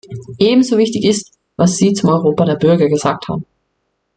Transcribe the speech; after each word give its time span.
Ebenso 0.39 0.79
wichtig 0.79 1.05
ist, 1.05 1.33
was 1.57 1.75
Sie 1.77 1.93
zum 1.93 2.09
Europa 2.09 2.43
der 2.43 2.55
Bürger 2.55 2.87
gesagt 2.89 3.27
haben. 3.27 3.45